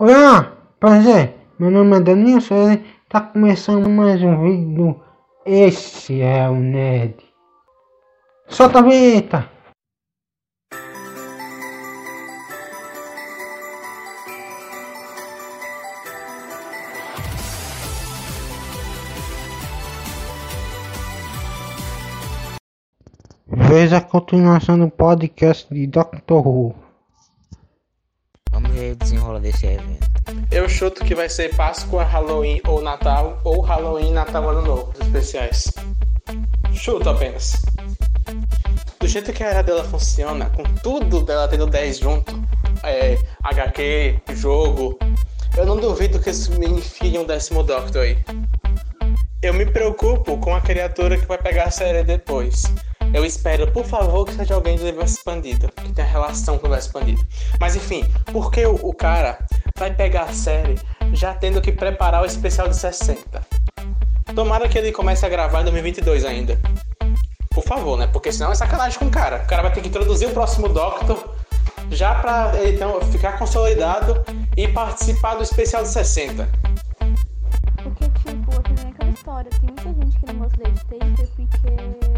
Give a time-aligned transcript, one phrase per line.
[0.00, 1.34] Olá, prazer.
[1.58, 4.98] Meu nome é Danilson e tá começando mais um vídeo.
[5.44, 7.16] Esse é o Ned.
[8.48, 9.46] Solta a vinheta.
[23.46, 26.89] Veja a continuação do podcast de Doctor Who.
[28.96, 30.08] Desenrola desse evento.
[30.50, 35.72] Eu chuto que vai ser Páscoa, Halloween ou Natal, ou Halloween, Natal, Ano Novo, especiais.
[36.72, 37.62] Chuto apenas.
[38.98, 42.42] Do jeito que a era dela funciona, com tudo dela tendo 10 junto,
[42.84, 44.98] é, HQ, jogo,
[45.56, 48.18] eu não duvido que eles me enfiem um décimo Doctor aí.
[49.42, 52.64] Eu me preocupo com a criatura que vai pegar a série depois.
[53.12, 56.66] Eu espero, por favor, que seja alguém do universo expandido, que tenha relação com o
[56.66, 57.26] universo expandido.
[57.58, 59.38] Mas enfim, porque o, o cara
[59.76, 60.78] vai pegar a série
[61.12, 63.42] já tendo que preparar o especial de 60?
[64.34, 66.60] Tomara que ele comece a gravar em 2022 ainda.
[67.50, 68.06] Por favor, né?
[68.06, 69.42] Porque senão é sacanagem com o cara.
[69.42, 71.34] O cara vai ter que introduzir o próximo Doctor
[71.90, 74.24] já pra ele então, ficar consolidado
[74.56, 76.48] e participar do especial de 60.
[77.82, 79.50] Porque, tipo, é que nem aquela história.
[79.50, 82.09] Tem muita gente que não gosta da Stacy porque,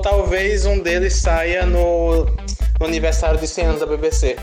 [0.00, 2.24] talvez um deles saia no,
[2.78, 4.36] no aniversário de 100 anos da BBC.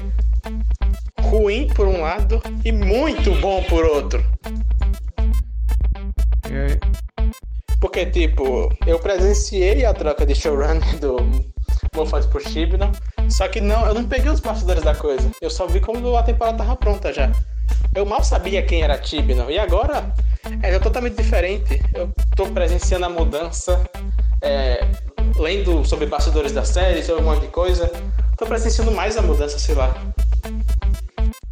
[1.22, 4.24] Ruim por um lado e muito bom por outro.
[7.80, 11.18] Porque, tipo, eu presenciei a troca de showrunner do
[11.96, 12.92] Moffat pro Chibnall,
[13.30, 15.30] só que não, eu não peguei os bastidores da coisa.
[15.42, 17.32] Eu só vi quando a temporada tava pronta já.
[17.94, 20.14] Eu mal sabia quem era Chibnall, e agora
[20.64, 21.82] é totalmente diferente.
[21.94, 23.84] Eu tô presenciando a mudança,
[24.42, 24.86] é,
[25.40, 27.92] lendo sobre bastidores da série, sobre um de coisa.
[28.38, 29.94] Tô presenciando mais a mudança, sei lá.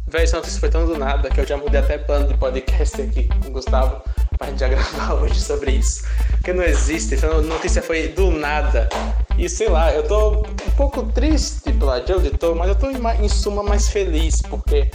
[0.08, 3.02] Véi, isso não foi tão do nada que eu já mudei até plano de podcast
[3.02, 4.02] aqui com o Gustavo
[4.38, 6.04] pra gente já gravar hoje sobre isso.
[6.30, 8.88] Porque não existe, essa notícia foi do nada.
[9.36, 13.28] E sei lá, eu tô um pouco triste pela Jodie, tô, mas eu tô em
[13.28, 14.90] suma mais feliz, porque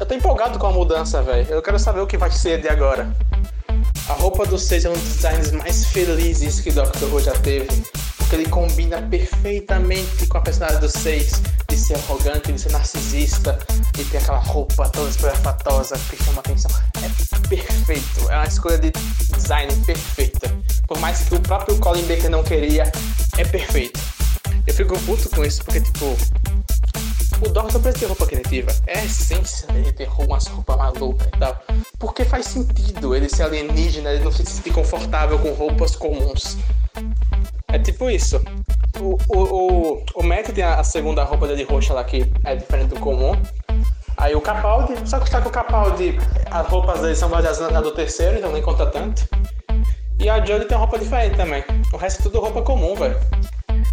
[0.00, 1.46] eu tô empolgado com a mudança, velho.
[1.50, 3.12] Eu quero saber o que vai ser de agora.
[4.08, 7.68] A roupa do 6 é um dos designs mais felizes que Doctor Who já teve.
[8.16, 11.42] Porque ele combina perfeitamente com a personalidade do 6.
[11.68, 13.58] De ser arrogante, de ser narcisista.
[13.98, 16.70] E ter aquela roupa toda espalhafatosa que chama atenção.
[17.02, 18.30] É perfeito.
[18.30, 18.92] É uma escolha de
[19.36, 20.56] design perfeita.
[20.86, 22.90] Por mais que o próprio Colin Baker não queria,
[23.36, 24.00] é perfeito.
[24.66, 26.16] Eu fico puto com isso porque, tipo,
[27.40, 28.70] o Doctor precisa ter roupa criativa.
[28.86, 31.62] É a essência dele ter umas roupas malucas e tal.
[31.98, 36.56] Porque faz sentido ele ser alienígena, ele não se sentir confortável com roupas comuns.
[37.68, 38.40] É tipo isso.
[39.00, 42.90] O, o, o, o Matt tem a segunda roupa dele roxa lá que é diferente
[42.90, 43.32] do comum.
[44.16, 46.18] Aí o Capaldi, só que tá com o Capaldi,
[46.50, 49.28] as roupas dele são baseadas na do terceiro, então nem conta tanto.
[50.18, 51.62] E a Jodie tem uma roupa diferente também.
[51.92, 53.16] O resto é tudo roupa comum, velho.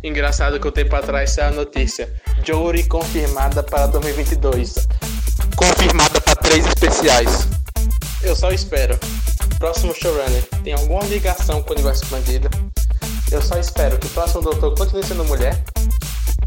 [0.06, 2.08] Engraçado que o tempo atrás saiu a notícia.
[2.44, 4.88] Jory confirmada para 2022.
[5.56, 7.48] Confirmada para três especiais.
[8.22, 9.00] Eu só espero.
[9.58, 12.48] Próximo showrunner tem alguma ligação com o universo expandido.
[13.32, 15.60] Eu só espero que o próximo doutor continue sendo mulher.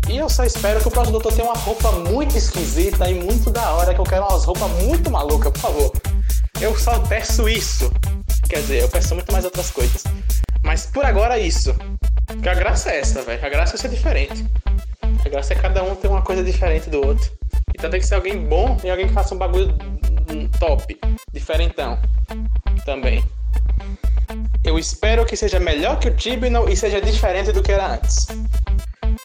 [0.08, 3.50] E eu só espero que o próximo doutor tenha uma roupa muito esquisita e muito
[3.50, 5.92] da hora, que eu quero umas roupas muito malucas, por favor.
[6.60, 7.92] Eu só peço isso.
[8.48, 10.04] Quer dizer, eu peço muito mais outras coisas.
[10.62, 11.74] Mas por agora é isso.
[12.28, 13.44] Porque a graça é essa, velho.
[13.44, 14.46] A graça é ser diferente.
[15.24, 17.30] A graça é cada um ter uma coisa diferente do outro.
[17.74, 19.76] Então tem que ser alguém bom e alguém que faça um bagulho
[20.58, 20.98] top,
[21.32, 21.98] diferentão.
[22.84, 23.24] Também.
[24.64, 28.26] Eu espero que seja melhor que o Tibnall e seja diferente do que era antes.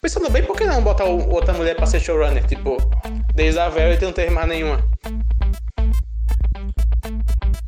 [0.01, 2.45] Pensando bem, por que não botar outra mulher pra ser showrunner?
[2.45, 2.77] Tipo,
[3.33, 4.83] desde a Verity não teve mais nenhuma.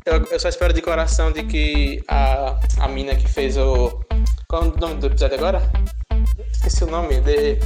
[0.04, 4.05] Eu, eu só espero de coração de que a, a mina que fez o.
[4.48, 5.62] Qual é o nome do episódio agora?
[6.52, 7.20] Esqueci o nome.
[7.20, 7.58] De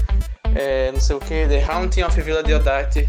[0.55, 3.07] é, não sei o que, The Haunting of Villa Diodati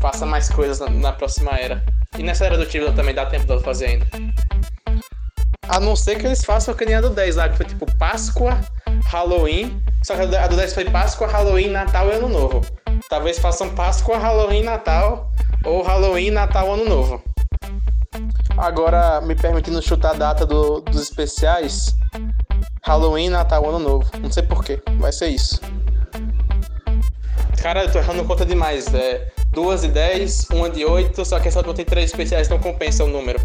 [0.00, 1.84] faça mais coisas na, na próxima era.
[2.18, 4.06] E nessa era do Tibula também dá tempo de fazer ainda.
[5.68, 7.86] A não ser que eles façam que nem a do 10 lá, que foi tipo
[7.96, 8.60] Páscoa,
[9.06, 9.80] Halloween.
[10.02, 12.60] Só que a do 10 foi Páscoa, Halloween, Natal e Ano Novo.
[13.08, 15.30] Talvez façam Páscoa, Halloween, Natal
[15.64, 17.22] ou Halloween, Natal, Ano Novo.
[18.58, 21.96] Agora, me permitindo chutar a data do, dos especiais,
[22.82, 24.10] Halloween, Natal, Ano Novo.
[24.20, 25.60] Não sei porquê, vai ser isso.
[27.62, 28.92] Cara, eu tô errando conta demais.
[28.92, 33.04] É duas de 10, uma de 8, só que essa tem três especiais, não compensa
[33.04, 33.38] o número.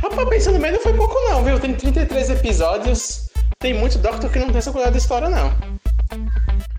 [0.00, 1.60] Rapaz, pensando bem, não foi pouco não, viu?
[1.60, 3.28] Tem 33 episódios,
[3.58, 5.52] tem muito Doctor que não tem essa colher de história, não.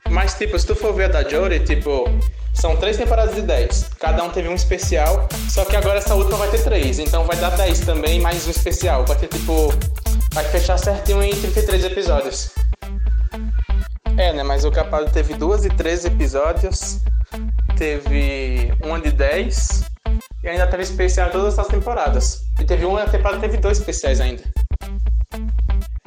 [0.09, 2.06] Mas, tipo, se tu for ver a da Jory, tipo,
[2.54, 3.92] são três temporadas de 10.
[4.00, 7.00] Cada um teve um especial, só que agora essa última vai ter três.
[7.00, 9.06] Então vai dar 10 também, mais um especial.
[9.06, 9.74] Vai ter, tipo,
[10.33, 12.51] vai fechar certinho em 33 episódios.
[14.18, 14.44] É, né?
[14.44, 17.00] Mas o Capaldi teve duas e três episódios,
[17.78, 19.83] teve uma de 10
[20.44, 22.44] e ainda teve especial todas as temporadas.
[22.60, 24.44] E teve uma temporada teve dois especiais ainda.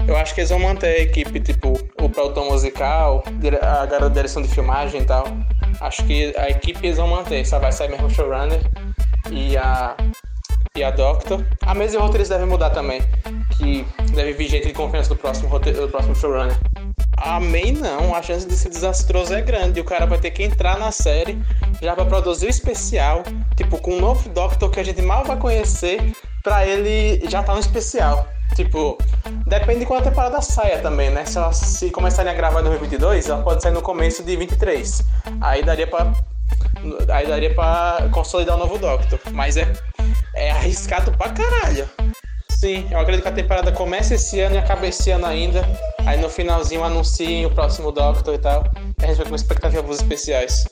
[0.07, 3.25] Eu acho que eles vão manter a equipe, tipo, o pelotão musical,
[3.63, 5.25] a garota de direção de filmagem e tal.
[5.81, 8.61] Acho que a equipe eles vão manter, só vai sair mesmo o showrunner
[9.31, 9.97] e a,
[10.77, 11.45] e a Doctor.
[11.63, 13.01] A mesa e o roteiro eles devem mudar também,
[13.65, 16.57] que deve vir gente de confiança do próximo, roteiro, do próximo showrunner.
[17.17, 19.81] Amém não, a chance de ser desastroso é grande.
[19.81, 21.39] O cara vai ter que entrar na série
[21.81, 23.23] já para produzir o especial,
[23.57, 27.55] tipo, com um novo Doctor que a gente mal vai conhecer, pra ele já tá
[27.55, 28.29] no especial.
[28.55, 28.99] Tipo,
[29.47, 31.25] depende de quando a temporada saia também, né?
[31.25, 35.03] Se, ela, se começarem a gravar em 2022, ela pode sair no começo de 23.
[35.41, 36.13] Aí daria pra.
[37.13, 39.19] Aí daria pra consolidar o novo Doctor.
[39.33, 39.73] Mas é,
[40.35, 41.89] é arriscado pra caralho.
[42.65, 45.69] Sim, eu acredito que a temporada começa esse ano e acaba esse ano ainda.
[46.07, 48.65] Aí no finalzinho anunciem o próximo Doctor e tal.
[48.99, 50.65] E a gente vai com expectativa pros especiais.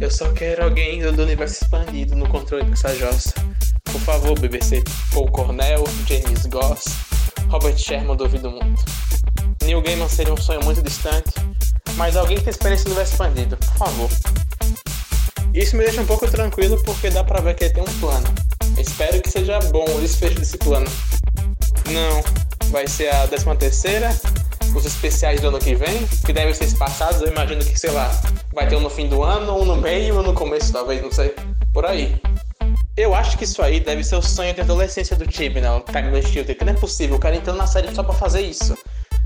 [0.00, 3.34] Eu só quero alguém do universo expandido no controle dessa jossa.
[3.82, 4.84] Por favor, BBC.
[5.12, 6.84] Paul Cornell, James Goss,
[7.48, 8.84] Robert Sherman duvido muito.
[9.64, 11.34] Neil Gaiman seria um sonho muito distante,
[11.96, 14.10] mas alguém que tem experiência no universo expandido, por favor.
[15.52, 18.32] Isso me deixa um pouco tranquilo porque dá pra ver que ele tem um plano.
[18.78, 20.86] Espero que seja bom o desfecho desse plano.
[21.90, 22.22] Não,
[22.70, 24.10] vai ser a 13 terceira,
[24.74, 28.10] os especiais do ano que vem, que devem ser espaçados, eu imagino que, sei lá,
[28.52, 31.10] vai ter um no fim do ano, um no meio, um no começo, talvez, não
[31.10, 31.34] sei.
[31.72, 32.20] Por aí.
[32.96, 36.22] Eu acho que isso aí deve ser o sonho de adolescência do Tib, não, Time
[36.22, 38.76] Shield, que não é possível, o cara entrando na série só pra fazer isso.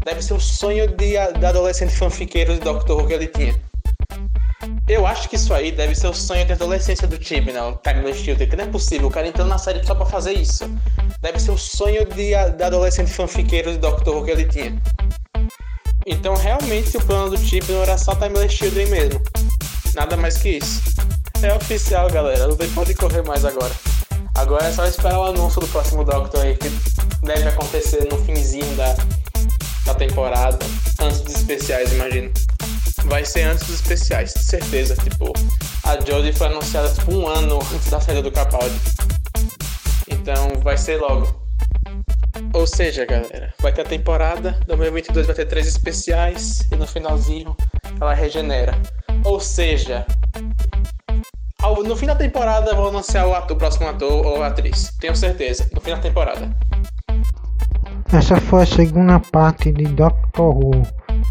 [0.05, 3.70] Deve ser o sonho de, de adolescente fanfiqueiro de Doctor Who que ele tinha.
[4.91, 8.13] Eu acho que isso aí deve ser o sonho de adolescência do Tib, não, Time
[8.13, 10.69] Shield, que não é possível, o cara entrando na série só pra fazer isso.
[11.21, 14.83] Deve ser o sonho de, de adolescente fanfiqueiro de Doctor Who que ele tinha.
[16.05, 19.23] Então realmente o plano do não era só Timeless Children mesmo.
[19.95, 20.83] Nada mais que isso.
[21.41, 22.49] É oficial, galera.
[22.49, 23.73] Não pode correr mais agora.
[24.35, 26.69] Agora é só esperar o anúncio do próximo Doctor aí, que
[27.25, 28.97] deve acontecer no finzinho da,
[29.87, 30.59] da temporada,
[31.01, 32.33] antes dos especiais, imagino.
[33.06, 34.94] Vai ser antes dos especiais, certeza.
[34.97, 35.32] Tipo,
[35.85, 38.75] a Jodie foi anunciada tipo um ano antes da saída do Capaldi.
[40.08, 41.41] Então vai ser logo.
[42.55, 47.56] Ou seja, galera, vai ter a temporada, 2022 vai ter três especiais e no finalzinho
[48.00, 48.76] ela regenera.
[49.25, 50.06] Ou seja,
[51.85, 54.92] no fim da temporada vou anunciar o, ator, o próximo ator ou atriz.
[55.00, 55.69] Tenho certeza.
[55.73, 56.50] No fim da temporada.
[58.12, 60.83] Essa foi a segunda parte de Doctor Who,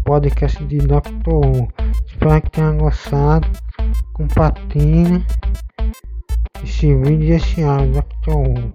[0.04, 1.68] podcast de Doctor Who.
[2.06, 3.48] Espero que tenham gostado.
[4.12, 5.24] Compartilhe
[6.62, 8.72] esse vídeo e esse áudio Doctor Who.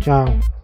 [0.00, 0.57] Tchau.